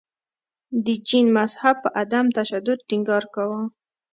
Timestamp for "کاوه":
3.33-3.61